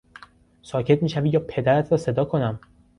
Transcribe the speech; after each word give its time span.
ساکت 0.61 1.03
میشوی 1.03 1.29
یا 1.29 1.39
پدرت 1.39 1.91
را 1.91 1.97
صدا 1.97 2.25
کنم! 2.25 2.59